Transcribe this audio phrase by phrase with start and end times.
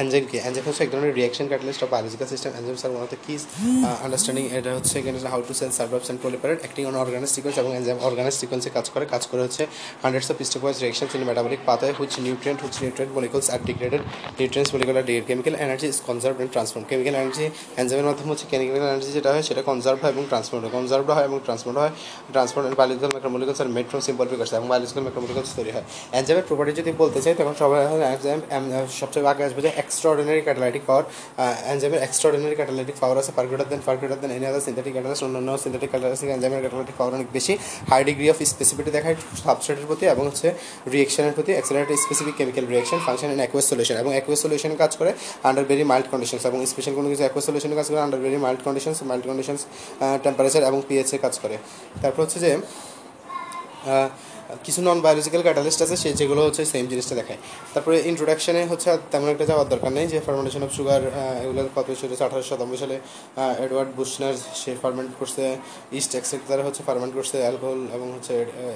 [0.00, 0.36] Enzyme কি?
[0.48, 3.42] Enzyme হচ্ছে এক ধরনের reaction catalyst of biological system enzymes are one of the keys
[4.04, 7.70] understanding এটা হচ্ছে এখানে how to cell survives and proliferate acting on organic sequence এবং
[7.78, 9.62] এনজাইম অর্গানিক সিকোয়েন্সে কাজ করে। কাজ করে হচ্ছে
[10.02, 14.02] hundreds of stepwise reaction in metabolic pathway which nutrient which nutrient molecules are degraded
[14.38, 17.46] nutrients molecule are degrade chemical energy is conserve and transform chemical energy
[17.80, 21.26] এনজাইমের মাধ্যমে হচ্ছে কেমিক্যাল এনার্জি যেটা হয়, সেটা কনজার্ভ হয় এবং ট্রান্সফার হয়। কনজার্ভ হয়
[21.28, 21.92] এবং ট্রান্সফার হয়।
[22.34, 25.84] Transfer biological macromolecules are from simple figures এবং বায়োলজিক্যাল ম্যাক্রোমলিকুলস তৈরি হয়।
[26.18, 27.80] এনজাইমের প্রপার্টি যদি বলতে চাই, তখন সবাই
[28.14, 28.40] এনজাইম
[29.00, 31.04] সবচেয়ে আগে আসবে যে এক্সট্রাঅর্ডিনারি ক্যাটালাইটিক পাওয়ার
[31.72, 35.24] এনজাইমের এক্সট্রাঅর্ডিনারি ক্যাটালাইটিক পাওয়ার আছে far greater than far greater than any other synthetic catalyst
[35.26, 37.54] অন্যান্য সিনথেটিক ক্যাটালাইস্টিক এনজাইমের ক্যাটালাইটিক পাওয়ার অনেক বেশি।
[37.90, 40.48] হাই ডিগ্রি অফ স্পেসিফিটি দেখায় সাবস্ট্রেটের প্রতি এবং হচ্ছে
[40.94, 45.10] রিয়েকশনের প্রতি। Accelerated specific chemical reaction function in aqueous solution এবং অ্যাকুয়াস সলিউশন কাজ করে
[45.48, 48.60] আন্ডার ভেরি মাইল্ড কন্ডিশনস এবং স্পেশাল কোনো কিছু অ্যাকুয়াস সলিউশনে কাজ করে under very mild
[48.66, 49.62] conditions mild conditions
[50.24, 51.56] temperature এবং পিএইচে কাজ করে।
[52.02, 52.50] তারপর হচ্ছে যে
[54.66, 57.38] কিছু নন বায়োলজিক্যাল ক্যাটালিস্ট আছে, সে যেগুলো হচ্ছে সেম জিনিসটা দেখায়।
[57.74, 61.02] তারপরে ইন্ট্রোডাকশনে হচ্ছে তেমন একটা যাওয়ার দরকার নেই যে ফার্মেন্টেশন অফ সুগার
[61.44, 62.96] এগুলো কত সেটা আঠারোশো সাতানব্বই সালে
[63.64, 65.42] এডওয়ার্ড বুশনার সে ফার্মেন্ট করছে
[65.98, 68.34] ইস্ট এক্সেক দ্বারা হচ্ছে ফার্মেন্ট করছে অ্যালকোহল এবং হচ্ছে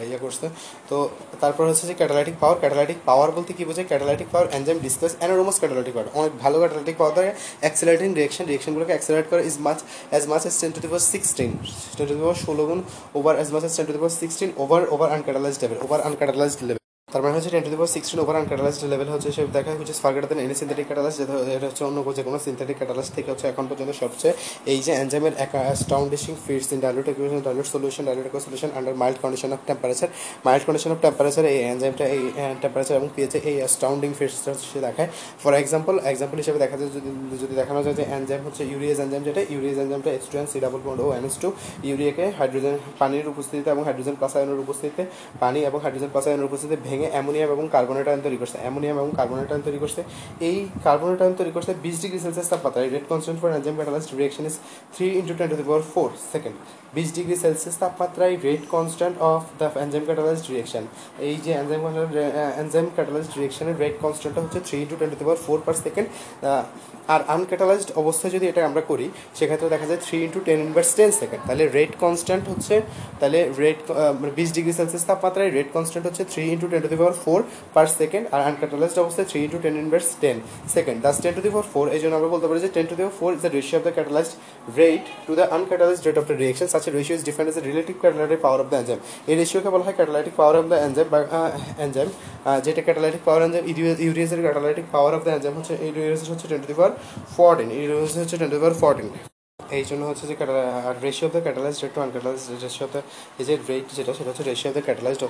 [0.08, 0.46] ইয়ে করছে।
[0.90, 0.96] তো
[1.42, 3.86] তারপর হচ্ছে যে ক্যাটালাইটিক পাওয়ার ক্যাটালাইটিক পাওয়ার বলতে কী বোঝায়?
[3.90, 7.32] Catalytic power enzyme displays enormous catalytic power অনেক ভালো ক্যাটালাইটিক পাওয়ার দ্বারা
[7.64, 9.78] অ্যাক্সেলারেটিং রিয়েকশন রিয়েকশনগুলোকে অ্যাক্সেলারেট করে is much
[10.12, 11.50] as much as ten to the power sixteen
[11.96, 12.80] ten to the power ষোলো গুণ
[13.18, 16.60] over as much as ten to the power sixteen over over uncatalysed level over uncatalysed
[16.68, 19.70] level তার মানে হচ্ছে ten to the power sixteen over uncatalysed level হচ্ছে সে দেখা
[19.80, 21.14] হচ্ছে ফার্গেটার দেন এনি সিনথেটিক ক্যাটালাইজ
[21.50, 24.34] যেটা হচ্ছে অন্য যে কোনো সিনথেটিক ক্যাটালাইজ থেকে হচ্ছে এখন পর্যন্ত সবচেয়ে
[24.72, 29.50] এই যে এনজাইমের astounding feeds in dilute equation dilute solution dilute solution under mild condition
[29.56, 30.08] of temperature
[30.46, 32.22] mild condition of temperature এই এনজাইমটা এই
[32.62, 35.08] টেম্পারেচার এবং পিএচে এই অ্যাস্টাউন্ডিং ফিডসটা সে দেখায়।
[35.42, 37.10] ফর এক্সাম্পল এক্সাম্পল হিসেবে দেখা যায় যদি
[37.42, 40.58] যদি দেখানো যায় যে এনজাইম হচ্ছে ইউরিয়াজ এনজাইম যেটা urease এনজাইমটা H two N C
[40.64, 41.48] double bond O N S two
[41.88, 44.32] ইউরিয়াকে hydrogen পানির উপস্থিতিতে এবং হাইড্রোজেন প্লাস
[44.66, 45.02] উপস্থিতিতে,
[45.42, 49.48] পানি এবং হাইড্রোজেন প্লাস উপস্থিতিতে ভেঙে অ্যামোনিয়াম এবং কার্বনেট আয়ন তৈরি করছে। অ্যামোনিয়াম এবং কার্বনেট
[49.52, 50.00] আয়ন তৈরি করছে।
[50.48, 54.44] এই কার্বনেট আয়ন তৈরি করছে বিশ ডিগ্রি সেলসিয়াস তাপমাত্রায়। Rate constant for enzyme catalysed reaction
[54.50, 54.54] is
[54.94, 56.56] three into ten to power four second
[56.96, 60.84] বিশ ডিগ্রি সেলসিয়াস তাপমাত্রায় rate constant of the enzyme catalysed reaction
[61.28, 61.82] এই যে এনজাইম
[62.62, 66.08] এনজাইম ক্যাটালাইজড রিয়েকশনের রেট কনস্ট্যান্টটা হচ্ছে three into ten to power four per second
[67.14, 69.06] R uncatalysed অবস্থায় যদি এটা আমরা করি,
[69.38, 72.74] সেক্ষেত্রে দেখা যায় three into ten inverse ten second তাহলে রেট কনস্ট্যান্ট হচ্ছে,
[73.20, 73.78] তাহলে রেট
[74.38, 77.40] বিশ ডিগ্রি সেলসিয়াস তাপমাত্রায় রেট কনস্ট্যান্ট হচ্ছে three into ten to the power four
[77.74, 80.36] per second R uncatalysed অবস্থায় three into ten inverse ten
[80.74, 82.94] second thus ten to the power four এই জন্য আমরা বলতে পারি যে ten to
[82.98, 84.34] the power four is the ratio of the catalysed
[84.80, 88.40] rate to the uncatalysed rate of the reaction such ratio is defined as relative catalytic
[88.44, 91.18] power of the enzyme এই রেশিওকে বলা হয় catalytic power of the enzyme বা
[91.86, 92.08] enzyme
[92.66, 93.64] যেটা catalytic power enzyme
[94.04, 96.92] ইউরিয়াসের catalytic power of the enzyme হচ্ছে urease হচ্ছে ten to the power
[97.36, 99.08] fourteen urease হচ্ছে ten to the power fourteen
[99.78, 100.34] এই জন্য হচ্ছে যে
[101.06, 103.02] ratio of the catalysed rate to uncatalysed ratio of the
[103.40, 105.22] এই যে রেট যেটা, সেটা হচ্ছে ratio of the catalysed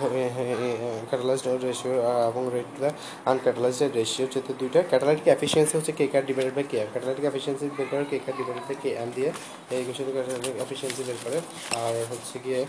[1.10, 1.92] catalysed ratio
[2.30, 2.90] এবং rate to the
[3.32, 7.64] uncatalysed ratio যেহেতু দুইটা। ক্যাটালাইটিক এফিসিয়েন্সি হচ্ছে K cat divided by K M catalytic efficiency
[7.78, 9.30] বের করে K cat divided by K M দিয়ে
[9.74, 11.38] এই ক্যাটালাইটিক এফিসিয়েন্সি বের করে।
[11.82, 12.60] আর হচ্ছে গিয়ে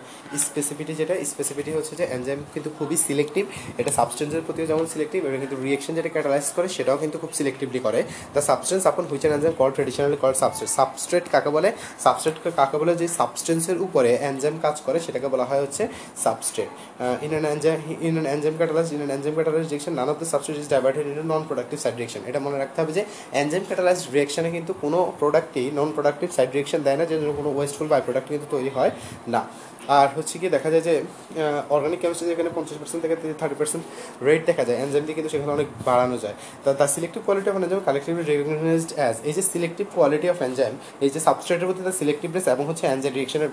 [0.45, 3.43] স্পেসিফিটি যেটা স্পেসিফিটি হচ্ছে যে এনজাইম কিন্তু খুবই সিলেক্টিভ
[3.81, 7.79] এটা সাবস্টেন্সের প্রতিও যেমন সিলেক্টিভ এটা কিন্তু রিয়েকশন যেটা ক্যাটালাইজ করে, সেটাও কিন্তু খুব সিলেক্টিভলি
[7.87, 7.99] করে।
[8.35, 11.69] The substance upon which an enzyme call traditionally call substrate substrate কাকে বলে
[12.05, 12.93] সাবস্ট্রেট কাকে বলে?
[13.01, 15.83] যে সাবস্টেন্সের উপরে এনজাইম কাজ করে, সেটাকে বলা হয় হচ্ছে
[16.25, 16.69] substrate
[17.25, 20.27] in an enzyme in an enzyme catalyse in an enzyme catalyse reaction none of the
[20.33, 23.03] substrate is diverted in non productive side reaction এটা মনে রাখতে হবে যে
[23.41, 27.87] এনজাইম ক্যাটালাইজ রিয়েকশনে কিন্তু কোনো প্রোডাক্টই নন প্রোডাক্টিভ সাইড রিয়েকশন দেয় না, যে কোনো ওয়েস্টফুল
[27.91, 28.91] বাই প্রোডাক্ট কিন্তু তৈরি হয়
[29.33, 29.41] না।
[29.99, 30.93] আর হচ্ছে কি দেখা যায় যে
[31.75, 33.83] অর্গানিক কেমিস্ট্রি যেখানে পঞ্চাশ পার্সেন্ট থেকে থার্টি পার্সেন্ট
[34.27, 37.55] রেট দেখা যায় এনজাইম দিয়ে কিন্তু সেখানে অনেক বাড়ানো যায়। তা the selective quality of
[37.59, 40.73] enzyme collectively recognised as এই যে সিলেক্টিভ কোয়ালিটি অফ এনজাইম
[41.05, 43.49] এই যে সাবস্ট্রেটের প্রতি তার সিলেক্টিভনেস এবং হচ্ছে এনজাইম রিয়েকশনের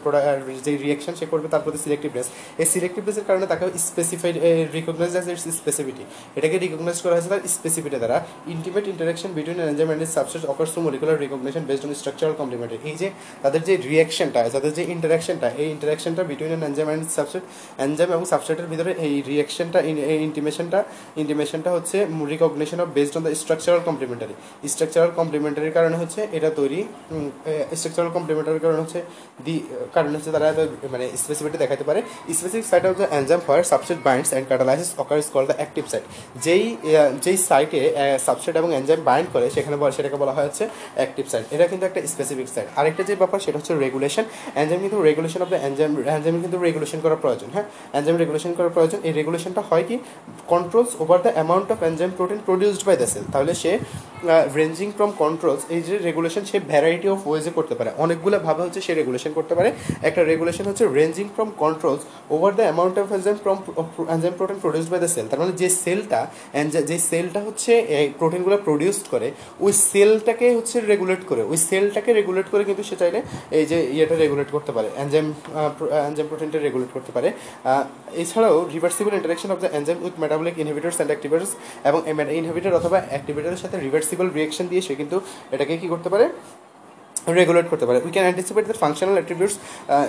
[0.66, 2.26] যে রিয়েকশন সে করবে তার প্রতি সিলেক্টিভনেস
[2.62, 4.36] এই সিলেক্টিভনেসের কারণে তাকে specified
[4.76, 6.04] recognise as its specificity
[6.38, 8.16] এটাকে রিকগনাইজ করা হয়েছে তার স্পেসিফিটি দ্বারা।
[8.54, 12.96] Intimate interaction between enzyme and substrate occurs through molecular recognition based on structural complementary এই
[13.00, 13.08] যে
[13.44, 17.44] তাদের যে রিয়াকশনটা তাদের যে ইন্টারাকশনটা এই ইন্টারাকশনটা between an enzyme and substrate
[17.86, 19.78] enzyme এবং সাবস্ট্রেটের ভিতরে এই রিয়াকশনটা
[20.26, 20.80] ইন্টিমেশনটা
[21.22, 21.96] ইন্টিমেশনটা হচ্ছে
[22.32, 24.34] recognition of based on the structural complementary
[24.72, 26.80] structural কমপ্লিমেন্টারির কারণে হচ্ছে এটা তৈরি
[27.80, 29.00] স্ট্রাকচারাল কমপ্লিমেন্টারির কারণে হচ্ছে
[29.46, 29.56] দি
[29.94, 30.48] কারণ হচ্ছে তারা
[30.94, 32.00] মানে স্পেসিফিটি দেখাতে পারে।
[32.38, 35.84] Specific site of the enzyme where substrate binds and catalysis occur is call the active
[35.92, 36.04] site
[36.44, 36.64] যেই
[37.24, 37.80] যেই সাইটে
[38.26, 40.64] সাবস্ট্রেট এবং এনজাইম বাইন্ড করে, সেখানে সেটাকে বলা হয় হচ্ছে
[40.98, 44.24] অ্যাক্টিভ সাইট এটা কিন্তু একটা স্পেসিফিক সাইট আরেকটা যে ব্যাপার, সেটা হচ্ছে রেগুলেশন
[44.60, 45.58] এনজাইম কিন্তু রেগুলেশন অফ দ্য
[46.14, 47.66] এনজাইম কিন্তু রেগুলেশন করা প্রয়োজন হ্যাঁ?
[47.98, 49.96] এনজাইম রেগুলেশন করা প্রয়োজন। এই রেগুলেশনটা হয় কি?
[50.52, 53.72] Controls over the amount of enzyme protein produced by the cell তাহলে সে
[54.58, 58.80] রেঞ্জিং ফ্রম কন্ট্রোলস এই যে রেগুলেশন সে ভ্যারাইটি অফ ওয়েজে করতে পারে। অনেকগুলো ভাবে হচ্ছে
[58.86, 59.68] সে রেগুলেশন করতে পারে।
[60.08, 62.02] একটা রেগুলেশন হচ্ছে ranging from controls
[62.34, 63.58] over the amount of enzyme from
[64.14, 66.20] enzyme protein produced by the cell তার মানে যে সেলটা
[66.90, 69.28] যে সেলটা হচ্ছে এই প্রোটিনগুলো প্রডিউস করে,
[69.64, 73.18] ওই সেলটাকে হচ্ছে রেগুলেট করে। ওই সেলটাকে রেগুলেট করে কিন্তু সে চাইলে
[73.58, 75.26] এই যে ইয়েটা রেগুলেট করতে পারে। এনজাইম
[76.08, 77.28] এনজাইম প্রোটিনটা রেগুলেট করতে পারে।
[78.22, 81.52] এছাড়াও reversible interaction of the enzyme with metabolic inhibitors and activators
[81.88, 82.00] এবং
[82.40, 85.16] ইনহিবিটার অথবা অ্যাক্টিভেটারের সাথে রিভার্সিবল রিয়েকশন দিয়ে সে কিন্তু
[85.54, 86.26] এটাকে কি করতে পারে?
[87.40, 89.56] রেগুলেট করতে পারে। We can anticipate the functional attributes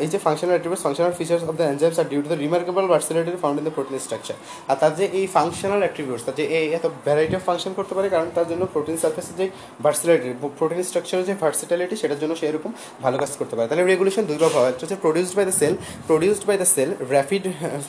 [0.04, 3.40] এই যে functional attributes functional features of the enzymes are due to the remarkable versatility
[3.44, 4.38] found in the protein structure
[4.72, 8.08] are তার যে এই ফাংশনাল অ্যাট্রিবিউটস তার যে এই এত ভ্যারাইটি অফ ফাংশন করতে পারে,
[8.16, 9.46] কারণ তার জন্য প্রোটিন সার্ফেসের যে
[9.86, 10.30] ভার্সিলিটি
[10.60, 12.72] প্রোটিন স্ট্রাকচারের যে ভার্সিটালিটি সেটার জন্য সে এরকম
[13.04, 15.74] ভালো কাজ করতে পারে। তাহলে রেগুলেশন দুই হয়। একটা হচ্ছে produced by the cell
[16.10, 17.44] produced by the cell rapid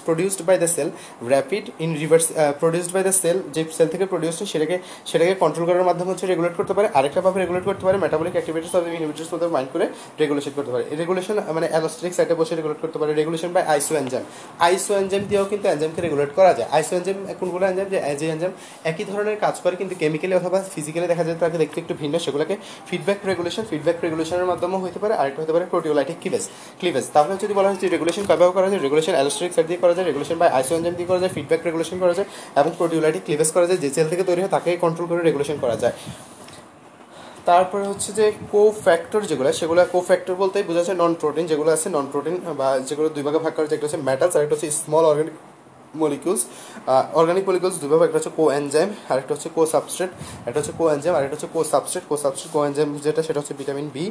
[0.06, 0.88] produced by the cell
[1.32, 2.26] rapid in reverse
[2.62, 4.76] produced by the cell যে সেল থেকে প্রডিউসড সেটাকে
[5.11, 8.73] সেটাকে কন্ট্রোল করার মাধ্যমে হচ্ছে রেগুলেট করতে পারে। আরেকটা ভাবে রেগুলেট করতে পারে মেটাবলিক অ্যাক্টিভিটিস
[8.78, 8.82] অফ
[9.16, 9.86] ইনহিবিটার্স মধ্যে মাইন্ড করে
[10.22, 14.24] রেগুলেশন করতে পারে। রেগুলেশন মানে অ্যালোস্টিক সাইডে বসে রেগুলেট করতে পারে। Regulation by isoenzyme
[14.66, 18.52] isoenzyme দিয়েও কিন্তু এনজাইমকে রেগুলেট করা যায়। আইসো এনজাইম কোনগুলো এনজাইম যে যে এনজাইম
[18.90, 22.54] একই ধরনের কাজ করে কিন্তু কেমিক্যালি অথবা ফিজিক্যালি দেখা যায়, তাকে দেখতে একটু ভিন্ন। সেগুলোকে
[22.88, 26.44] ফিডব্যাক রেগুলেশন ফিডব্যাক রেগুলেশনের মাধ্যমে হতে পারে। আরেকটা হতে পারে প্রোটিওলাইটিক ক্লিভেজ
[26.80, 29.94] ক্লিভেজ তাহলে যদি বলা হয় যে রেগুলেশন কীভাবে করা যায় রেগুলেশন অ্যালোস্টিক সাইড দিয়ে করা
[29.96, 32.28] যায় রেগুলেশন বাই আইসো এনজাইম দিয়ে করা যায় ফিডব্যাক রেগুলেশন করা যায়,
[32.60, 35.76] এবং প্রোটিওলাইটিক ক্লিভেজ করা যায়, যে সেল থেকে তৈরি হয়, তাকে কন্ট্রোল করে রেগুলেশন করা
[35.82, 35.94] যায়।
[37.48, 41.70] তারপরে হচ্ছে যে কো ফ্যাক্টর যেগুলো, সেগুলো কো ফ্যাক্টর বলতেই বোঝা যায় নন প্রোটিন যেগুলো
[41.76, 44.69] আছে নন প্রোটিন বা যেগুলো দুই ভাগে ভাগ করা একটা হচ্ছে মেটালস আর একটা হচ্ছে
[44.81, 45.37] small organic
[46.02, 46.43] molecules
[47.20, 50.10] organic molecules দুই ভাবে একটা হচ্ছে কো এনজাইম আর একটা হচ্ছে কো সাবস্ট্রেট
[50.48, 53.38] একটা হচ্ছে কো এনজাইম আর একটা হচ্ছে কো সাবস্ট্রেট কো সাবস্ট্রেট কো এনজাইম যেটা, সেটা
[53.40, 54.04] হচ্ছে vitamin B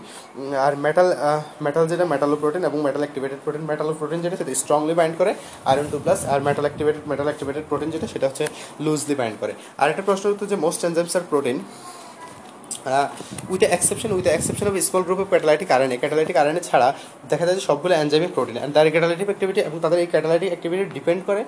[0.66, 1.08] are metal
[1.66, 5.32] metal যেটা মেটালো প্রোটিন এবং মেটাল অ্যাক্টিভেটেড প্রোটিন মেটালো প্রোটিন যেটা, সেটা স্ট্রংলি বাইন্ড করে
[5.70, 8.46] iron two plus are metal activated metal activated protein যেটা, সেটা হচ্ছে
[8.86, 11.58] লুজলি বাইন্ড করে। আর একটা প্রশ্ন হচ্ছে যে most enzymes are protein
[13.52, 16.88] with exception with exception of small group of catalytic RNA catalytic RNA ছাড়া
[17.32, 20.84] দেখা যায় যে সবগুলো এনজাইমিক প্রোটিন অ্যান্ড তার ক্যাটালাইটিক অ্যাক্টিভিটি এবং তাদের এই ক্যাটালাইটিক অ্যাক্টিভিটি
[20.98, 21.42] ডিপেন্ড করে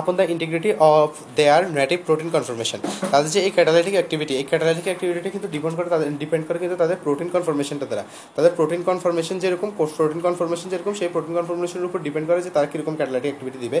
[0.00, 2.78] upon the integrity of their native protein conformation
[3.12, 6.76] তাদের যে এই ক্যাটালাইটিক অ্যাক্টিভিটি এই ক্যাটালাইটিক অ্যাক্টিভিটি কিন্তু ডিপেন্ড করে তাদের ডিপেন্ড করে কিন্তু
[6.82, 8.04] তাদের প্রোটিন কনফরমেশনটা দ্বারা।
[8.36, 9.68] তাদের প্রোটিন কনফরমেশন যেরকম
[9.98, 13.78] প্রোটিন কনফরমেশন যেরকম, সেই প্রোটিন কনফরমেশনের উপর ডিপেন্ড করে যে তারা কীরকম ক্যাটালাইটিক অ্যাক্টিভিটি দিবে।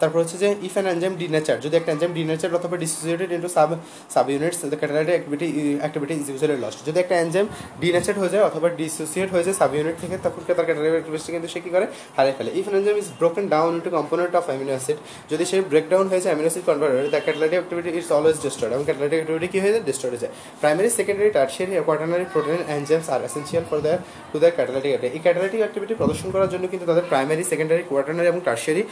[0.00, 3.68] তারপর হচ্ছে যে ইফ অ্যান এনজাইম ডিনেচার যদি একটা এনজাইম ডিনেচার অথবা dissociated into sub
[4.32, 5.46] subunits the catalytic activity
[5.82, 7.46] activity is usually lost যদি একটা এনজাইম
[7.82, 11.04] ডিনেচার্ড হয়ে যায় অথবা ডিসোসিয়েট হয়ে যায় সাব ইউনিট থেকে, তখন তার ক্যাটালাইটিক
[11.34, 11.86] কিন্তু সে কী করে?
[12.16, 14.98] হারিয়ে ফেলে। If enzyme is broken down into component of amino acid
[15.32, 18.72] যদি সে ব্রেক ডাউন হয়ে যায় amino acid converter the catalytic activity is always destroyed
[18.74, 19.84] এবং ক্যাটালাইটিক অ্যাক্টিভিটি কী হয়ে যায়?
[19.88, 20.32] ডিস্ট্রয়েড হয়ে যায়।
[20.62, 23.98] Primary secondary tertiary quaternary protein enzymes are essential for their
[24.32, 28.40] to the catalytic এই ক্যাটালাইটিক অ্যাক্টিভিটি প্রদর্শন করার জন্য কিন্তু তাদের প্রাইমারি সেকেন্ডারি কোয়াটারনারি এবং
[28.48, 28.82] টার্সিয়ারি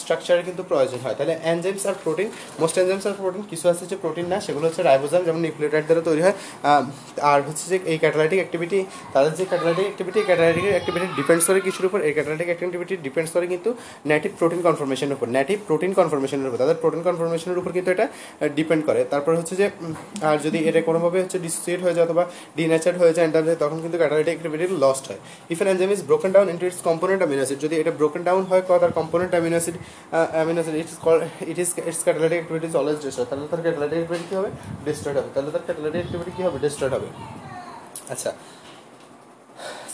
[0.00, 2.28] স্ট্রাকচারের কিন্তু প্রয়োজন হয়। তাহলে enzymes are protein
[2.62, 6.02] most enzymes are protein কিছু আছে যে প্রোটিন না, সেগুলো হচ্ছে রাইবোজাম যেমন নিউক্লিওটাইড দ্বারা
[6.08, 6.36] তৈরি হয়
[7.32, 8.78] আর হচ্ছে যে এই ক্যাটালাইটিক অ্যাক্টিভিটি
[9.14, 11.98] তাদের যে catalytic activity catalytic activity depends করে কিছুর উপর?
[12.08, 13.70] এই ক্যাটালাইটিক অ্যাক্টিভিটি ডিপেন্ডস করে কিন্তু
[14.12, 18.06] নেটিভ প্রোটিন কনফার্মেশনের উপর। নেটিভ প্রোটিন কনফার্মেশনের উপর। তাদের প্রোটিন কনফার্মেশনের উপর কিন্তু এটা
[18.58, 19.66] ডিপেন্ড করে। তারপর হচ্ছে যে
[20.28, 22.24] আর যদি এটা কোনোভাবে হচ্ছে ডিসোসিয়েট হয়ে যায় অথবা
[22.58, 25.20] ডিনেচার্ড হয়ে যায় এন্টারভে তখন কিন্তু ক্যাটালাইটিক অ্যাক্টিভিটি লস্ট হয়।
[25.52, 28.42] If an enzyme is broken down into its component amino acid যদি এটা ব্রোকেন ডাউন
[28.50, 29.76] হয় তার component amino acid
[30.36, 31.18] amino acid it is call
[31.50, 34.50] it is its catalytic activity is always destroyed তাহলে তার catalytic activity কী হবে?
[34.86, 37.08] Destroyed হবে। তাহলে তার ক্যাটালাইটিক অ্যাক্টিভিটি কী হবে ডিস্ট্রয়েড হবে।
[38.12, 38.30] আচ্ছা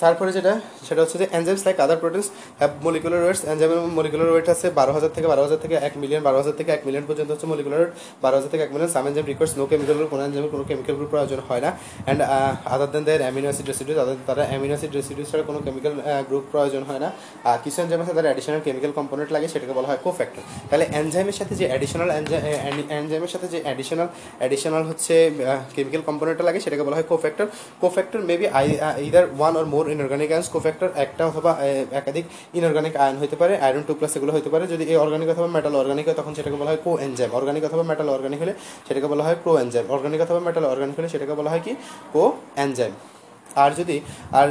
[0.03, 0.53] তারপরে যেটা
[0.87, 2.27] সেটা হচ্ছে যে enzymes like other proteins
[2.61, 6.23] have molecular weights এনজাইমের মলিকুলার ওয়েট আছে বারো হাজার থেকে বারো হাজার থেকে এক মিলিয়ন
[6.27, 7.93] বারো হাজার থেকে এক মিলিয়ন পর্যন্ত হচ্ছে মলিকুলার ওয়েট
[8.25, 11.11] বারো হাজার থেকে এক million some enzyme requires no chemical কোনো এনজাইমের কোনো কেমিক্যাল গ্রুপ
[11.15, 11.71] প্রয়োজন হয় না।
[12.07, 12.21] And
[12.75, 15.95] other then there amino acid residues other তারা অ্যামিনো অ্যাসিড রেসিডিউস ছাড়া কোনো কেমিক্যাল
[16.29, 17.09] গ্রুপ প্রয়োজন হয় না।
[17.51, 21.37] আর কিছু এনজাইম আছে, তার অ্যাডিশনাল কেমিক্যাল কম্পোনেন্ট লাগে, সেটাকে বলা হয় কোফ্যাক্টর তাহলে এনজাইমের
[21.41, 22.09] সাথে যে অ্যাডিশনাল
[23.01, 24.09] এনজাইমের সাথে যে অ্যাডিশনাল
[24.41, 25.15] অ্যাডিশনাল হচ্ছে
[25.77, 27.47] কেমিক্যাল কম্পোনেন্টটা লাগে, সেটাকে বলা হয় cofactor
[27.83, 28.47] cofactor may be
[29.09, 31.51] either one or more inorganic ions cofactor একটা অথবা
[32.01, 32.25] একাধিক
[32.59, 35.75] ইনঅর্গানিক আয়ন হতে পারে আয়রন টু প্লাস এগুলো হতে পারে। যদি এই অর্গানিক অথবা মেটাল
[35.83, 38.53] অর্গানিক হয়, তখন সেটাকে বলা হয় কো এনজাইম অর্গানিক অথবা মেটাল অর্গানিক হলে
[38.87, 41.73] সেটাকে বলা হয় প্রো এনজাইম অর্গানিক অথবা মেটাল অর্গানিক হলে সেটাকে বলা হয় কি?
[42.15, 42.23] কো
[42.65, 42.95] এনজাইম
[43.63, 43.97] আর যদি,
[44.41, 44.49] আর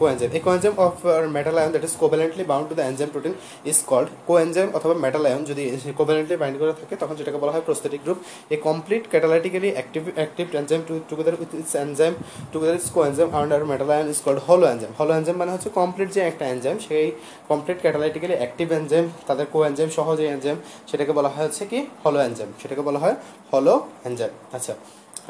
[0.00, 0.94] কোএনজাইম এই coenzyme of
[1.36, 3.34] metal ion that is covalently bound to the enzyme protein
[3.70, 5.64] is called coenzyme অথবা মেটাল আয়ন যদি
[5.98, 8.18] কোভ্যালেন্টলি বাইন্ড করে থাকে, তখন যেটাকে বলা হয় prosthetic group
[8.54, 12.12] a complete catalytically active active enzyme to together with its enzyme
[12.52, 14.40] together is coenzyme and or metal ion is called
[14.72, 17.06] holoenzyme holoenzyme মানে হচ্ছে কমপ্লিট যে একটা এনজাইম সেই
[17.50, 20.56] কমপ্লিট ক্যাটালাইটিক্যালি অ্যাক্টিভ এনজাইম তাদের কো এনজাইম সহ যে enzyme
[20.90, 21.78] সেটাকে বলা হয় হচ্ছে কি?
[22.04, 23.16] হলো এনজাইম সেটাকে বলা হয়
[23.52, 23.74] হলো
[24.08, 24.74] এনজাইম আচ্ছা।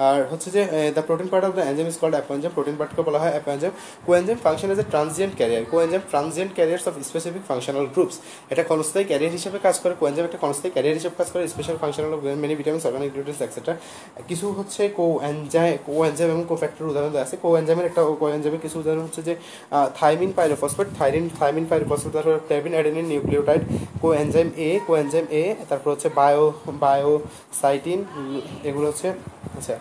[0.09, 0.63] আর হচ্ছে যে
[0.97, 3.73] the protein part of the enzyme is called apoenzyme protein পার্টকে বলা হয় apoenzyme
[4.07, 8.17] coenzyme function as a transient carrier coenzyme transient carriers of specific functional groups
[8.53, 12.11] এটা ক্ষণস্থায়ী ক্যারিয়ার হিসেবে কাজ করে। কোএনজাইম একটা ক্ষণস্থায়ী ক্যারিয়ার হিসেবে কাজ করে। Special functional
[12.17, 13.75] of many vitamins organic nutrients extra
[14.29, 18.27] কিছু হচ্ছে কো এনজাইম কো এনজাইম এবং কো ফ্যাক্টর উদাহরণ আছে। কো এনজাইমের একটা কো
[18.37, 19.35] এনজাইমের কিছু উদাহরণ হচ্ছে যে
[20.01, 23.63] থাইমিন পাইরোফসফেট থাইরিন থাইমিন পাইরোফসফেট তারপর flavin adenine nucleotide
[24.23, 24.71] coenzyme A
[25.03, 26.45] coenzyme A তারপর হচ্ছে বায়ো
[26.85, 28.01] বায়োসাইটিন
[28.69, 29.09] এগুলো হচ্ছে
[29.59, 29.77] আচ্ছা।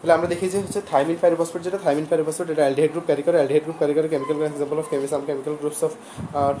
[0.00, 3.36] তাহলে আমরা দেখি যে হচ্ছে থাইমিন পাইরোফসফেট যেটা, থাইমিন পাইরোফসফেট এটা অ্যালডিহাইড গ্রুপ ক্যারি করে
[3.38, 5.92] অ্যালডিহাইড গ্রুপ ক্যারি করে chemical example of কেমিসাম chemical groups of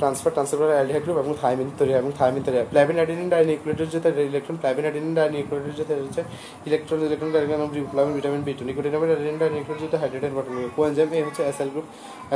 [0.00, 4.56] transfer transfer aldehyde group এবং থাইমিন তৈরি, এবং থাইমিন তৈরি। প্ল্যাভিন অ্যাডিনিন ডাইনিউক্লিয়েটেড যেটা ইলেকট্রন
[4.62, 6.22] প্ল্যাভিন অ্যাডিনিন ডাইনিউক্লিয়েটেড যেটা হচ্ছে
[6.68, 11.08] electron electron diagram of riboflavin vitamin B two nicotinamide adenine dinucleotide যেটা hydrated বটন coenzyme
[11.16, 11.86] A হচ্ছে acyl group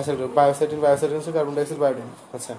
[0.00, 2.54] acyl group biocytin biocytin হচ্ছে কার্বন ডাইঅক্সাইড বায়োডিন আচ্ছা।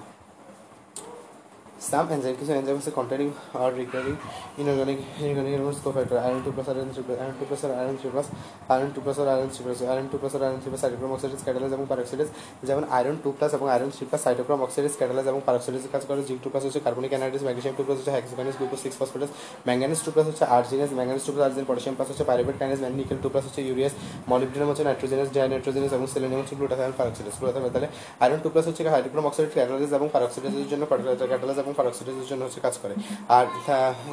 [1.90, 4.16] Some enzymes, কিছু or recurring
[4.58, 7.96] inorganic inorganic elements cofactor iron 2 plus iron 3 plus iron 2 plus or iron
[7.98, 8.28] 3 plus
[8.70, 11.10] iron 2 plus or iron 3 plus iron 2 plus or iron 3 plus cytochrome
[11.14, 12.28] oxidase catalyse এবং peroxidase
[12.68, 16.20] যেমন iron 2 plus এবং iron 3 plus cytochrome oxidase catalyse এবং peroxidase কাজ করে
[16.28, 19.30] zinc 2 plus হচ্ছে carbonic anhydrase magnesium 2 plus হচ্ছে hexokinase glucose 6 phosphatase
[19.68, 23.18] manganese 2 plus হচ্ছে arginase manganese 2 plus আর্জিন potassium plus হচ্ছে পাইরুভেট কাইনেজ নিকেল
[23.24, 23.94] 2 প্লাস হচ্ছে ইউরিয়াস
[24.30, 27.88] মলিবডিনাম হচ্ছে নাইট্রোজেনাস ডাইনাইট্রোজেনাস এবং সেলেনিয়াম হচ্ছে গ্লুটাথাইন পারঅক্সাইডেজ গ্লুটাথাইন তাহলে
[28.22, 32.60] আয়রন 2 প্লাস হচ্ছে হাইড্রোক্রোম অক্সাইড ক্যাটালাইজ এবং পারঅক্সাইডেজের জন্য ক্যাটালাইজ এবং পারঅক্সাইডেজের জন্য হচ্ছে
[32.66, 32.94] কাজ করে।
[33.36, 33.44] আর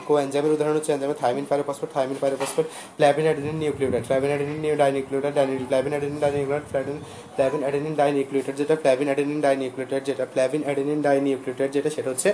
[0.08, 2.68] কো এনজাইমের উদাহরণ হচ্ছে এনজাইমে thiamine pyrophosphate thiamine pyrophosphate
[3.00, 4.04] flavin adenine nucleotide.
[4.10, 5.34] Flavin adenine new dinucleotide
[5.72, 6.98] flavin adenine dinucleotide flavin
[7.38, 12.30] flavin adenine dinucleotide যেটা প্ল্যাভিন অ্যাডেনিন ডাইনিউক্লিওটাইড যেটা প্ল্যাভিন অ্যাডেনিন ডাইনিউক্লিওটাইড যেটা, সেটা হচ্ছে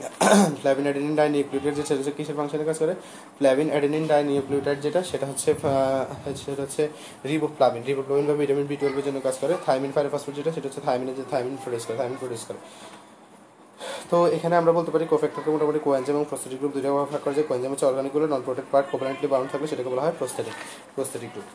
[0.62, 2.94] প্ল্যাভিন অ্যাডেনিন ডাইনিউক্লিওটাইড যেটা হচ্ছে কিসের ফাংশনে কাজ করে?
[3.40, 5.50] প্ল্যাভিন অ্যাডেনিন ডাইনিউক্লিওটাইড যেটা, সেটা হচ্ছে
[6.44, 6.82] সেটা হচ্ছে
[7.30, 11.16] রিবোপ্লাভিন রিবোপ্লাভিন বা ভিটামিন বি টুয়েলভের জন্য কাজ করে। থাইমিন পাইরোফসফেট যেটা, সেটা হচ্ছে থাইমিনের
[11.18, 12.60] যে, থাইমিন প্রডিউস করে, থাইমিন প্রডিউস করে।
[14.10, 17.46] তো এখানে আমরা বলতে পারি কোফ্যাক্টরকে মোটামুটি কোয়েঞ্জাম এবং প্রস্থেটিক গ্রুপ দুটো ভাগ করা যায়।
[17.48, 20.56] কোয়েঞ্জাম হচ্ছে অর্গানিকগুলো non protein part covalently bound থাকলে সেটাকে বলা হয় প্রস্থেটিক
[20.94, 21.48] প্রস্থেটিক গ্রুপ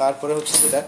[0.00, 0.80] তারপরে হচ্ছে যেটা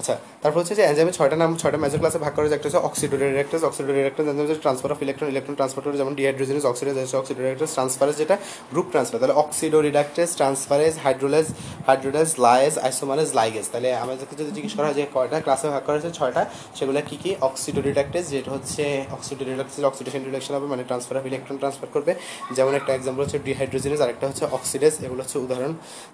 [0.00, 2.80] আচ্ছা তারপর হচ্ছে যে এনজাইমের ছয়টা নাম, ছয়টা মেজর ক্লাসে ভাগ করা যায় একটা হচ্ছে
[2.88, 8.16] অক্সিডোরেক্টাস অক্সিডোরেক্টাস এনজাইম হচ্ছে transfer of electron electron transfer যেমন ডিহাইড্রোজেনাস অক্সিডেজ আছে অক্সিডোরেক্টাস ট্রান্সফারেজ
[8.22, 8.36] যেটা
[8.72, 11.46] গ্রুপ ট্রান্সফার তাহলে oxidoreductase transferase hydrolase
[11.88, 15.94] hydrolase lyase isomerase ligase তাহলে আমাদেরকে যদি জিজ্ঞেস করা হয় যে কয়টা ক্লাসে ভাগ করা
[15.96, 16.42] হয়েছে, ছয়টা,
[16.78, 17.30] সেগুলো কি কি?
[17.48, 18.84] অক্সিডোরিডাক্টেস যেটা হচ্ছে
[19.16, 22.12] অক্সিডোরিডাক্টেস অক্সিডেশন রিডাকশন হবে মানে ট্রান্সফার অফ ইলেকট্রন ট্রান্সফার করবে।
[22.56, 25.72] যেমন একটা এক্সাম্পল হচ্ছে ডিহাইড্রোজেনাস আরেকটা হচ্ছে অক্সিডেজ এগুলো হচ্ছে উদাহরণ।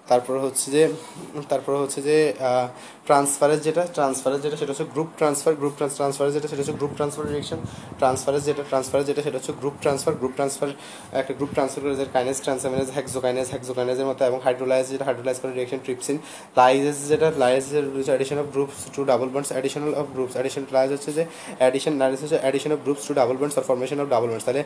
[0.09, 0.83] তারপর হচ্ছে যে,
[1.51, 2.17] তারপর হচ্ছে যে
[3.07, 3.83] ট্রান্সফারেজ যেটা
[4.19, 7.59] ট্রান্সফারেজ যেটা, সেটা হচ্ছে গ্রুপ ট্রান্সফার গ্রুপ ট্রান্সফারেজ যেটা, সেটা হচ্ছে গ্রুপ ট্রান্সফার রিয়েকশন
[7.99, 10.69] ট্রান্সফারেজ যেটা ট্রান্সফারেজ যেটা, সেটা হচ্ছে গ্রুপ ট্রান্সফার গ্রুপ ট্রান্সফার
[11.21, 15.51] একটা গ্রুপ ট্রান্সফার করে যে কাইনেস ট্রান্সফারেজ হেক্সোকাইনেস হেক্সোকাইনেসের মতো এবং হাইড্রোলাইজ যেটা হাইড্রোলাইজ করে
[15.57, 16.17] রিয়েকশন ট্রিপসিন
[16.59, 21.11] লাইজেস যেটা লাইজের addition of groups to double bonds additional of groups addition lyase হচ্ছে
[21.17, 21.23] যে
[21.61, 24.61] অ্যাডিশন লাইজ হচ্ছে addition of groups to double bonds or formation of double bonds তাহলে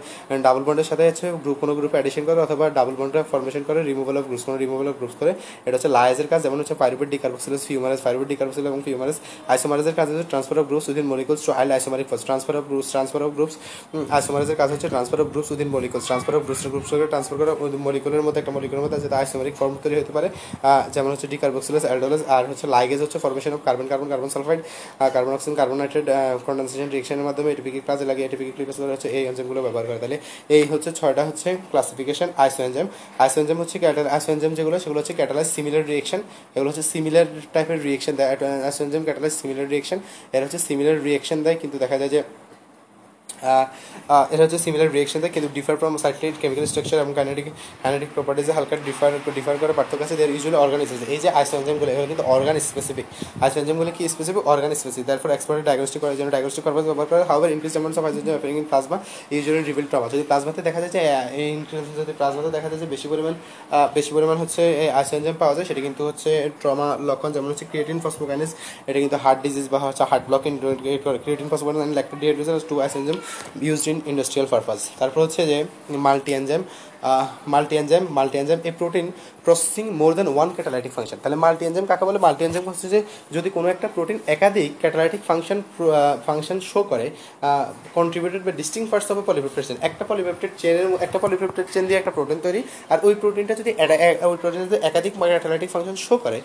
[0.48, 4.15] double বন্ডের সাথে হচ্ছে গ্রুপ কোনো গ্রুপে অ্যাডিশন করে অথবা ডাবল বন্ডের ফর্মেশন করে রিমুভাল
[4.19, 5.31] অফ গ্রুপস কোনো রিমুভাল অফ গ্রুপস করে,
[5.67, 9.17] এটা হচ্ছে লাইজের কাজ, যেমন হচ্ছে পাইরুবেট ডিকার্বক্সিলাস ফিউমারেস পাইরুবেট ডিকার্বক্সিল এবং ফিউমারেস
[9.52, 12.88] আইসোমারেজের কাজ হচ্ছে transfer of groups within molecules to আইল isomeric FOSS transfer of groups
[12.94, 13.56] transfer of groups
[14.16, 17.54] আইসোমারেজের কাজ হচ্ছে transfer of groups within molecules transfer of groups groups করে ট্রান্সফার করা
[17.88, 20.28] মলিকুলের মধ্যে একটা মলিকুলের মধ্যে যেটা আইসোমারিক ফর্ম তৈরি হতে পারে।
[20.96, 24.62] যেমন হচ্ছে ডিকার্বক্সিলাস অ্যালডোলাস আর হচ্ছে লাইগেজ হচ্ছে formation of carbon carbon carbon sulphide
[25.16, 26.06] carbon oxygen carbon nitrate
[26.48, 30.18] condensation রিয়েকশনের মাধ্যমে এটিপিকে কাজে লাগে। এটিপিকে ক্লিপাস করে হচ্ছে এই এনজাইমগুলো ব্যবহার করে। তাহলে
[30.56, 32.88] এই হচ্ছে ছয়টা হচ্ছে ক্লাসিফিকেশন আইসো এনজাইম
[33.24, 33.78] আইসো হচ্ছে
[34.16, 36.22] আইসো এনজাইম যেগুলো, সেগুলো হচ্ছে ক্যাটালাইজ সিমিলার রিয়েকশন
[36.56, 38.14] এগুলো হচ্ছে সিমিলার টাইপের রিয়েকশন
[38.68, 40.00] আইসো এনজাইম ক্যাটালাইজ সিমিলার রিয়েকশন
[40.34, 42.20] এরা হচ্ছে সিমিলার রিয়েকশন দেয় কিন্তু দেখা যায় যে
[44.34, 47.46] এটা হচ্ছে সিমিলার রিয়েকশন দেয়, কিন্তু differ from cyclic chemical structure এবং কাইনেটিক
[47.84, 52.08] কাইনেটিক প্রপার্টিজে হালকা ডিফার ডিফার করে পার্থক্য আছে। দের ইউজুয়ালি অর্গানিজম এই যে আইসোএনজাইমগুলো এগুলো
[52.12, 53.06] কিন্তু অর্গান স্পেসিফিক
[53.44, 57.50] আইসোএনজাইমগুলো কি স্পেসিফিক অর্গান স্পেসিফিক তারপর এক্সপার্ট ডায়াগনোস্টিক করার জন্য ডায়াগনোস্টিক পারপাস ব্যবহার করে। However
[57.56, 58.98] increase amounts of isoenzyme appearing in plasma
[59.34, 61.02] usually reveal trauma যদি প্লাজমাতে দেখা যায় যে
[61.56, 63.34] ইনক্রিজ যদি প্লাজমাতে দেখা যায় যে বেশি পরিমাণ
[63.98, 64.62] বেশি পরিমাণ হচ্ছে
[65.00, 66.30] আইসোএনজাইম পাওয়া যায়, সেটা কিন্তু হচ্ছে
[66.62, 68.52] ট্রমা লক্ষণ, যেমন হচ্ছে ক্রিয়েটিন ফসফোকাইনেস
[68.90, 72.56] এটা কিন্তু হার্ট ডিজিজ বা হচ্ছে হার্ট ব্লক ইন্ডিকেট করে creatine phosphokinase and lactate dehydrogenase
[72.72, 73.18] two isoenzyme
[73.62, 75.58] used in industrial purpose তারপর হচ্ছে যে
[76.06, 76.62] multi enzyme
[77.48, 79.06] multi enzyme multi enzyme a protein
[79.46, 82.20] processing more then one catalytic function তাহলে multi enzyme কাকে বলে?
[82.26, 83.00] Multi enzyme হচ্ছে যে,
[83.36, 85.60] যদি কোনো একটা প্রোটিন একাধিক ক্যাটালাইটিক ফাংশন
[86.28, 87.06] ফাংশন শো করে
[87.98, 92.40] কন্ট্রিবিউটেড বা ডিস্টিং পার্টস অফ পলিপেপ্টাইড একটা পলিপেপ্টাইড চেনের একটা পলিপেপ্টাইড চেন দিয়ে একটা প্রোটিন
[92.46, 93.72] তৈরি, আর ওই প্রোটিনটা যদি
[94.32, 96.40] ওই প্রোটিন যদি একাধিক ক্যাটালাইটিক ফাংশন শো করে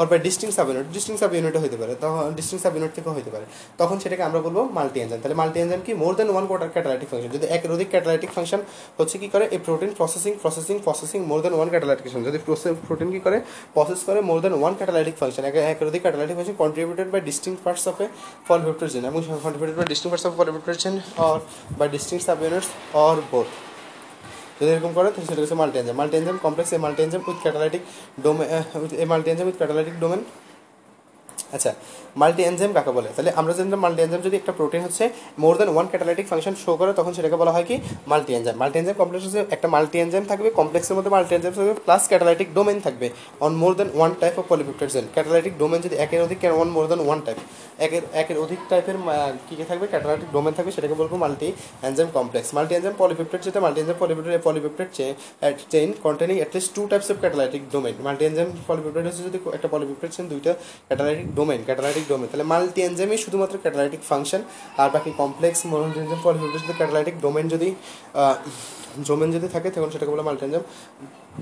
[0.00, 3.12] ওর বা distinct sub unit distinct sub ইউনিটও হতে পারে। তখন ডিস্টিং সাব ইউনিট থেকেও
[3.18, 3.46] হতে পারে।
[3.80, 5.92] তখন সেটাকে আমরা বলব মাল্টি এনজাইম তাহলে মাল্টি এনজাইম কি?
[6.02, 8.60] More then one quarter catalytic function যদি এক অধিক ক্যাটালাইটিক ফাংশন
[8.98, 9.44] হচ্ছে কি করে?
[9.54, 12.40] এই protein processing processing processing more then one catalytic function যদি
[12.88, 13.38] প্রোটিন কি করে?
[13.74, 17.84] প্রসেস করে more than one catalytic function এক অধিক catalytic function contributed by distinct parts
[17.90, 18.06] of a
[18.46, 20.46] full polypeptide এবং contributed by distinct parts of full
[20.84, 20.94] chain
[21.26, 21.36] or
[21.78, 22.68] by distinct sub units
[23.06, 23.48] or both
[24.58, 27.38] যদি এরকম করে, তাহলে সেটা হচ্ছে multi enzyme multi enzyme complex a multi enzyme with
[27.44, 27.82] catalytic
[28.24, 28.46] domain
[29.02, 30.20] a multi enzyme with catalytic domain
[31.56, 31.70] আচ্ছা
[32.20, 33.08] multi enzyme কাকে বলে?
[33.16, 35.04] তাহলে আমরা জানলাম মাল্টি এনজাইম যদি একটা প্রোটিন হচ্ছে
[35.42, 37.76] more than one catalytic function show করে, তখন সেটাকে বলা হয় কি?
[38.10, 41.74] Multi enzyme multi enzyme complex হচ্ছে একটা মাল্টি এনজাইম থাকবে কমপ্লেক্সের মধ্যে মাল্টি এনজাইম থাকবে
[41.86, 43.06] প্লাস ক্যাটালাইটিক ডোমেন থাকবে
[43.44, 46.84] on more than one type of polypeptide chain catalytic domain যদি একের অধিক on more
[46.90, 47.38] than one type
[47.84, 48.96] একের একের অধিক টাইপের
[49.46, 49.86] কী কী থাকবে?
[49.92, 51.48] ক্যাটালাইটিক ডোমেন থাকবে, সেটাকে বলব multi
[51.88, 54.90] enzyme complex multi enzyme polypeptide যেটা multi enzyme polypeptide polypeptide
[55.72, 60.12] chain containing at least two types of catalytic domain multi enzyme polypeptide হচ্ছে যদি একটা পলিপেপ্টাইড
[60.16, 60.52] চেইন দুইটা
[60.88, 64.42] ক্যাটালাইটিক ডোমেন ক্যাটালাইটিক ডোমেন তাহলে মাল্টি এনজেমি শুধুমাত্র ক্যাটালাইটিক ফাংশন,
[64.82, 67.68] আর বাকি complex মনোজেন ফর যদি ক্যাটালাইটিক ডোমেন যদি
[69.08, 70.64] ডোমেন যদি থাকে, তখন সেটাকে বলে মাল্টি এনজাইম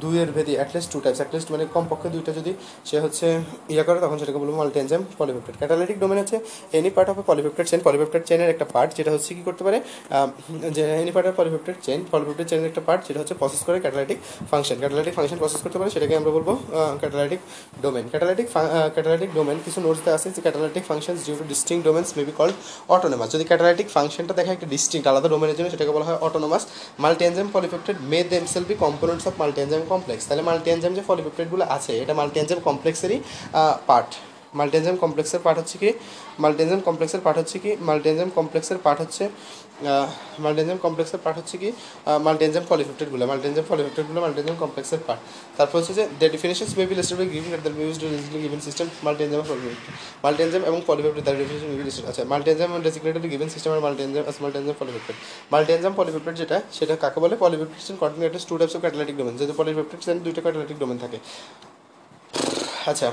[0.03, 2.53] দুইয়ের ভেদি অ্যাটলিস্ট টু টাইপস অ্যাটলিস্ট মানে কমপক্ষে দুইটা যদি
[2.89, 3.27] সে হচ্ছে
[3.73, 6.37] ইয়ে করে, তখন সেটাকে বলব multi enzyme polypeptide catalytic domain হচ্ছে
[6.79, 9.79] any part of a polypeptide chain polypeptide চেনের একটা পার্ট যেটা হচ্ছে কি করতে পারে
[10.77, 14.19] যে any part of polypeptide chain polypeptide চেনের একটা পার্ট যেটা হচ্ছে প্রসেস করে catalytic
[14.51, 16.49] function catalytic function process করতে পারে, সেটাকে আমরা বলব
[17.03, 17.41] catalytic
[17.85, 18.47] domain catalytic
[18.95, 22.55] catalytic domain কিছু নোটসতে আছে যে catalytic function due to distinct domains may be called
[22.95, 26.63] autonomous যদি ক্যাটালাইটিক ফাংশনটা দেখা একটা ডিস্টিংক্ট আলাদা ডোমেনের জন্য সেটাকে বলা হয় autonomous
[27.03, 31.65] multi enzyme polypeptide may themselves be components of multienzyme complex তাহলে মাল্টি এনজাইম যে পলিপেপটাইডগুলো
[31.77, 33.19] আছে, এটা মাল্টি এনজাইম কমপ্লেক্সেরই
[33.89, 34.11] পার্ট
[34.59, 35.91] মাল্টি এনজাইম কমপ্লেক্সের পার্ট হচ্ছে কি?
[36.43, 37.71] মাল্টি এনজাইম কমপ্লেক্সের পার্ট হচ্ছে কি?
[37.89, 39.25] মাল্টি এনজাইম কমপ্লেক্সের পার্ট হচ্ছে
[40.45, 41.69] মাল্টি এনজাইম কমপ্লেক্সের পার্ট হচ্ছে কি?
[42.27, 45.21] মাল্টি এনজাইম পলিপেপ্টাইডগুলো মাল্টি এনজাইম পলিপেপ্টাইডগুলো মাল্টি কমপ্লেক্সের পার্ট
[45.57, 48.13] তারপর হচ্ছে যে the definitions may be listed by giving at the used in
[48.45, 49.43] given system multi enzyme
[50.25, 53.71] multi enzyme এবং polypeptide the definition may be listed আচ্ছা multi enzyme designated given system
[53.75, 55.17] আর multi enzyme multi enzyme polypeptide
[55.53, 57.35] multi enzyme polypeptide যেটা, সেটা কাকে বলে?
[57.45, 59.55] Polypeptide chain continue একটা two types of catalytic domain যেহেতু
[60.05, 61.19] chain দুইটা catalytic domain থাকে।
[62.91, 63.09] আচ্ছা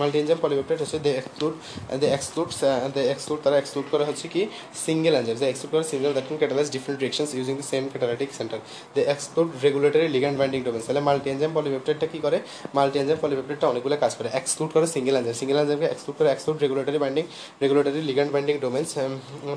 [0.00, 1.54] মাল্টি এনজাইম পলিপেপ্টাইড হচ্ছে they exclude
[2.02, 2.48] they exclude
[2.96, 4.42] they exclude তারা এক্সক্লুড করে হচ্ছে কি
[4.86, 8.30] সিঙ্গেল এনজাইম দে এক্সক্লুড করে single that can catalyze different reactions using the same catalytic
[8.38, 8.58] center
[8.94, 12.38] they exclude regulatory ligand binding domains তাহলে multi enzyme পলিপেপ্টাইডটা কি করে?
[12.76, 16.58] মাল্টি এনজাইম পলিপেপ্টাইডটা অনেকগুলো কাজ করে। এক্সক্লুড করে সিঙ্গেল এনজাইম সিঙ্গেল এনজাইমকে এক্সক্লুড করে exclude
[16.64, 17.24] regulatory binding
[17.62, 18.88] regulatory ligand binding domains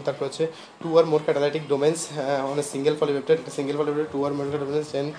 [0.06, 0.44] তারপর হচ্ছে
[0.82, 2.00] two or more catalytic domains
[2.52, 5.14] on a single polypeptide single polypeptide two or more domains and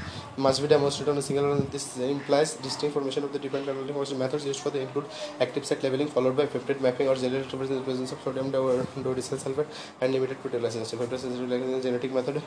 [0.44, 1.84] must be demonstrated on a single this
[2.16, 5.82] implies distinct formation of the different catalytic formation methods used for the include active site
[5.82, 9.66] labeling followed by peptide mapping or gel representation the presence of sodium dodecyl sulfate
[10.00, 10.86] and limited proteolysis.
[10.86, 12.42] So peptide synthesis genetic method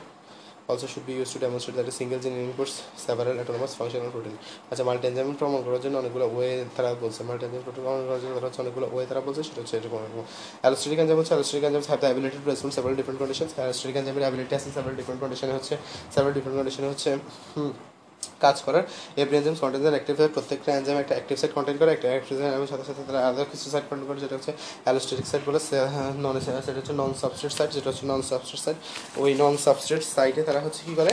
[0.68, 4.36] also should be used to demonstrate that a single gene inputs several autonomous functional protein
[4.70, 8.32] আচ্ছা multi enzyme প্রমাণ করার জন্য অনেকগুলো way তারা বলছে multi enzyme প্রমাণ করার জন্য
[8.36, 10.24] তারা হচ্ছে অনেকগুলো ওয়ে তারা বলছে সেটা হচ্ছে এরকম এরকম
[10.62, 14.24] অ্যালোস্টেরিক এনজাইম হচ্ছে allosteric enzyme have the ability to respond several different conditions allosteric এনজাইমের
[14.26, 15.74] অ্যাবিলিটি আছে সেভারাল ডিফারেন্ট কন্ডিশনে হচ্ছে
[16.14, 17.10] সেভারাল ডিফারেন্ট কন্ডিশনে হচ্ছে
[18.44, 18.84] কাজ করার
[19.22, 22.52] এভরি এনজাইম কন্টেন্টের অ্যাক্টিভ সাইট প্রত্যেকটা এনজাইম একটা অ্যাক্টিভ সাইট কন্টেন্ট করে, একটা অ্যাক্টিভ সাইট
[22.72, 24.52] সাথে সাথে তারা আলাদা কিছু সাইট কন্টেন্ট করে, যেটা হচ্ছে
[24.84, 25.60] অ্যালোস্টেটিক সাইট বলে
[26.24, 28.78] নন সেটা হচ্ছে নন সাবস্ট্রেট সাইট যেটা হচ্ছে নন সাবস্ট্রেট সাইট
[29.22, 31.12] ওই নন সাবস্ট্রেট সাইটে তারা হচ্ছে কী করে?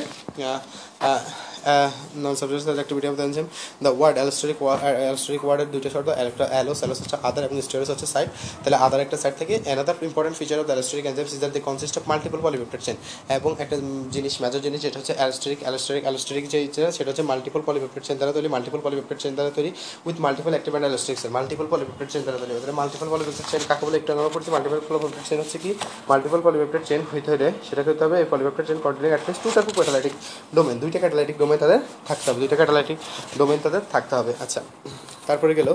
[2.40, 3.48] Site activity of the enzyme
[3.86, 4.58] the word allosteric
[5.06, 8.30] allosteric ওয়ার্ডের দুইটা শর্ত একটা অ্যালোস অ্যালোস হচ্ছে আদার এবং স্টেরোস হচ্ছে সাইট
[8.62, 11.96] তাহলে আদার একটা সাইড থেকে another important feature of the allosteric enzymes is that consist
[12.00, 12.98] of multiple polypeptide chain
[13.38, 13.76] এবং একটা
[14.16, 16.60] জিনিস মেজর জিনিস যেটা হচ্ছে অ্যালোস্টেরিক অ্যালোস্টেরিক অ্যালোস্টেরিক যে
[16.98, 19.70] সেটা হচ্ছে মাল্টিপল পলিপেপ্টাইড চেন দ্বারা তৈরি মাল্টিপল পলিপেপ্টাইড চেন দ্বারা তৈরি
[20.08, 23.62] with multiple active and allosteric cell multiple polypeptide chain দ্বারা তৈরি। তাহলে মাল্টিপল পলিপেপ্টাইড চেন
[23.70, 23.98] কাকে বলে?
[24.02, 25.72] একটু আমরা পড়ছি মাল্টিপল পলিপেপ্টাইড চেন হচ্ছে কি?
[26.10, 28.16] মাল্টিপল পলিপেপ্টাইড চেন হইতে হলে সেটা হতে হবে?
[28.22, 30.14] এই polypeptide chain continue at least two type catalytic
[30.56, 32.98] domain দুইটা ক্যাটালাইটিক ডোমেন তাদের থাকতে হবে। দুইটা ক্যাটালাইটিক
[33.38, 34.62] ডোমেন তাদের থাকতে হবে। আচ্ছা।
[35.28, 35.70] তারপরে গেল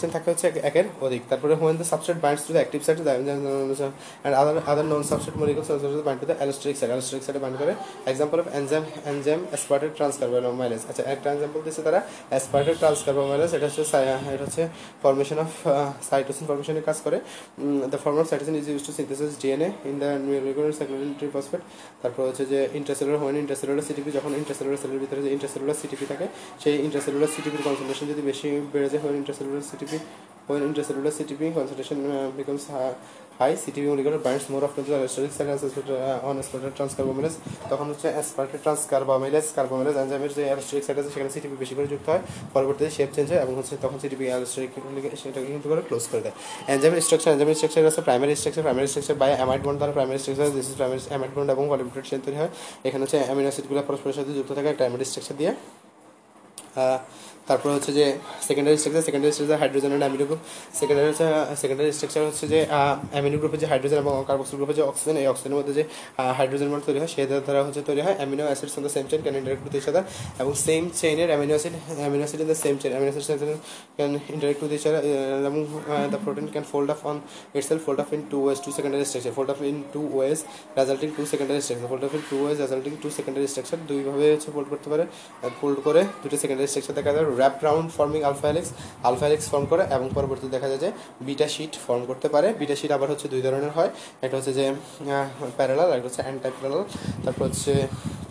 [0.00, 4.34] চেন থাকে হচ্ছে একের অধিক। তারপরে when the substrate binds to the active site and
[4.40, 5.68] other other non substrate molecules
[6.06, 7.72] bind to the allosteric site allosteric সাইটে বাইন্ড করে
[8.10, 12.00] example of enzyme enzyme aspartate transcarbamoylase আচ্ছা একটা এক্সাম্পল দিচ্ছে তারা
[12.32, 13.82] অ্যাসপার্টেড ট্রান্সকার্বোমাইলেজ এটা হচ্ছে
[14.34, 14.62] এটা হচ্ছে
[15.02, 15.50] ফর্মেশন অফ
[16.10, 17.18] সাইটোসিন ফর্মেশনের কাজ করে।
[17.92, 21.62] The form of cytosine is use to synthesis DNA in the নিউক্লিওর সাইক্লোজেন phosphate
[22.02, 26.26] তারপর হচ্ছে যে ইন্টারসেলুলার হোয়েন ইন্টারসেলুলার সিটিপি যখন ইন্টারসেলুলার সেলের ভিতরে যে ইন্টারসেলুলার সিটিপি থাকে,
[26.62, 28.41] সেই ইন্টারসেলুলার সিটিপির কনসেন্ট্রেশন যদি বেশি
[28.72, 29.98] বেড়ে যায় when intercellular CTP
[31.56, 32.94] concentration uh, becomes high,
[33.38, 36.36] high CTP molecule binds more often to the allosteric site as uh, on
[37.70, 42.06] তখন হচ্ছে aspartate transcarbamylase carbamylase এনজাইমের যে অ্যালোস্টেরিক সাইট আছে সেখানে সিটিপি বেশি করে যুক্ত
[42.12, 42.22] হয়।
[42.54, 44.70] পরবর্তীতে শেপ চেঞ্জ হয় এবং হচ্ছে তখন সিটিপি অ্যালোস্টেরিক
[45.22, 46.34] সেটাকে কিন্তু করে ক্লোজ করে দেয়।
[46.74, 50.46] এনজাইমের স্ট্রাকচার এনজাইমের স্ট্রাকচার আছে primary structure primary structure by amide bond দ্বারা primary structure
[50.56, 52.50] this is primary amide bond এবং পলিপেপ্টাইড চেন তৈরি হয়।
[52.86, 55.52] এখানে হচ্ছে অ্যামিনো অ্যাসিডগুলো পরস্পরের সাথে যুক্ত থাকে। অ্যামাইড স্ট্রাকচার দিয়ে।
[57.52, 58.06] তারপর হচ্ছে যে
[58.48, 60.40] secondary structure secondary structure hydrogen and amino group
[60.80, 61.10] secondary
[61.62, 62.58] secondary structure হচ্ছে যে
[63.14, 65.82] অ্যামিনো গ্রুপে যে হাইড্রোজেন এবং কার্বক্সিল গ্রুপে যে অক্সিজেন এই অক্সিজেনের মধ্যে যে
[66.38, 69.20] হাইড্রোজেন বন্ড তৈরি হয়, সেই দ্বারা হচ্ছে তৈরি হয় amino acids on the same chain
[69.24, 70.04] can interact with each other
[70.42, 73.38] এবং same চেইনের amino acid amino acid in the same chain amino acid
[73.96, 75.02] can interact with each other
[75.50, 75.60] এবং
[76.12, 77.16] the protein can fold up on
[77.54, 80.38] itself, fold up in two ways, two secondary structure, fold up in two ways,
[80.76, 84.48] resulting two secondary structure fold up in two ways, resulting two secondary structure দুইভাবে হচ্ছে
[84.54, 85.04] fold করতে পারে
[85.60, 88.70] fold করে দুটো secondary structure দেখা যায়। Wrap round forming alpha helix
[89.08, 90.90] alpha helix form করে এবং পরবর্তীতে দেখা যায় যে
[91.26, 93.90] বিটা শিট ফর্ম করতে পারে। বিটা শিট আবার হচ্ছে দুই ধরনের হয়।
[94.24, 94.64] একটা হচ্ছে যে
[95.58, 96.82] প্যারালাল একটা হচ্ছে অ্যান্টাই প্যারালাল
[97.24, 97.72] তারপর হচ্ছে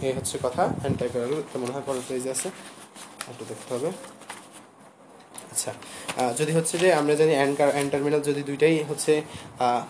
[0.08, 2.48] এই হচ্ছে কথা অ্যান্টাই প্যারালাল মনে হয় পরের পেজে আছে।
[3.32, 3.90] একটু দেখতে হবে।
[5.54, 5.72] আচ্ছা
[6.40, 9.14] যদি হচ্ছে যে আমরা জানি অ্যান টার্মিনাল যদি দুইটাই হচ্ছে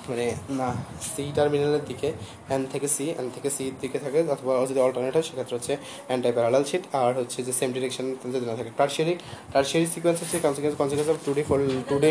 [0.09, 0.27] মানে
[0.59, 0.69] না
[1.11, 2.09] সি টার্মিনালের দিকে
[2.49, 5.73] অ্যান থেকে সি অ্যান থেকে সি দিকে থাকে, অথবা যদি অল্টারনেট হয়, সেক্ষেত্রে হচ্ছে
[6.07, 9.15] অ্যান্টাই প্যারালাল শিট আর হচ্ছে যে সেম ডিরেকশন যদি না থাকে টার্সিয়ারি
[9.53, 11.41] টার্সিয়ারি সিকোয়েন্স হচ্ছে consequence consequence of today
[11.89, 12.09] today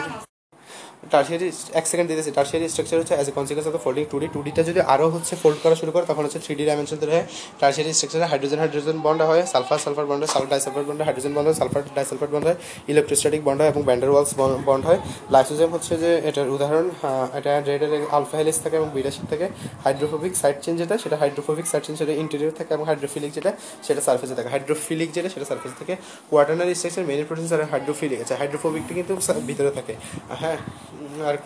[0.00, 0.31] to
[1.10, 1.48] tertiary
[1.80, 4.62] এক সেকেন্ড দিতেছি টার্সিয়ারি স্ট্রাকচার হচ্ছে as a consequence of folding two D two ডিটা
[4.68, 7.26] যদি আরও হচ্ছে ফোল্ড করা শুরু করে, তখন হচ্ছে থ্রি ডি ডাইমেনশন তৈরি হয়।
[7.60, 11.32] টার্সিয়ারি স্ট্রাকচারে হাইড্রোজেন হাইড্রোজেন বন্ড হয় সালফার সালফার বন্ড হয় সালফার ডাইসালফার বন্ড হয় হাইড্রোজেন
[11.36, 12.58] বন্ড হয় সালফার ডাইসালফার বন্ড হয়
[12.92, 14.32] ইলেকট্রোস্ট্যাটিক বন্ড হয় এবং ব্যান্ডার ওয়ালস
[14.68, 14.98] বন্ড হয়।
[15.34, 16.86] লাইসোজেম হচ্ছে যে এটার উদাহরণ
[17.38, 19.46] এটা রেডের আলফা হেলিস থাকে এবং বিরাশিক থাকে।
[19.84, 23.50] হাইড্রোফোবিক সাইড চেঞ্জ যেটা, সেটা হাইড্রোফোবিক সাইড চেঞ্জ সেটা ইন্টেরিয়র থাকে এবং হাইড্রোফিলিক যেটা,
[23.86, 25.94] সেটা সার্ফেসে থাকে। হাইড্রোফিলিক যেটা, সেটা সার্ফেসে থাকে।
[26.30, 29.12] কোয়াটার্নারি স্ট্রাকচার মেনি প্রোটিন আর হাইড্রোফিলিক আছে হাইড্রোফোবিকটা কিন্তু
[29.48, 29.94] ভিতরে থাকে।
[30.42, 30.58] হ্যাঁ
[31.28, 31.36] আর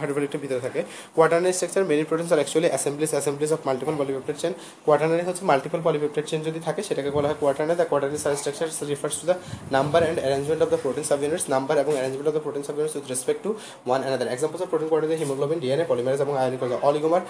[0.00, 0.80] হাইড্রোফিলিকটা ভিতরে থাকে।
[1.16, 4.52] Quaternary structure many proteins are actually assemblies assemblies of multiple polypeptide chain
[4.86, 9.14] quaternary হচ্ছে মাল্টিপল পলিপেপ্টাইড চেন যদি থাকে, সেটাকে বলা হয় quaternary the quaternary structure refers
[9.20, 9.36] to the
[9.76, 13.06] number and arrangement of the protein subunits number এবং arrangement of the protein subunits with
[13.12, 13.50] respect to
[13.88, 17.22] one another examples of protein quarter haemoglobin DNA polymerase এবং ionic oligomer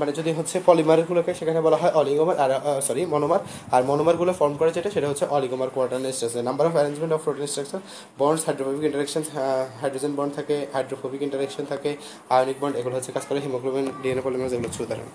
[0.00, 2.50] মানে যদি হচ্ছে পলিমারগুলোকে সেখানে বলা হয় oligomer আর
[2.86, 3.40] সরি মনোমার
[3.74, 7.48] আর মনোমারগুলো ফর্ম করে যেটা, সেটা হচ্ছে oligomer quaternary structure number of arrangement of protein
[7.52, 7.80] structure
[8.20, 9.22] bonds hydrophobic interaction
[9.80, 10.56] hydrogen bond থাকে
[10.98, 11.90] হাইড্রোফোবিক ইন্টারেকশন থাকে,
[12.34, 15.08] আয়নিক বন্ড এগুলো হচ্ছে কাজ করে হিমোগ্লোবিন ডিএনএ পলিমারেজ এগুলো হচ্ছে উদাহরণ